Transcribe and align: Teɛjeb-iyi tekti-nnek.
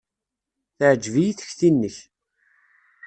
Teɛjeb-iyi 0.77 1.33
tekti-nnek. 1.37 1.97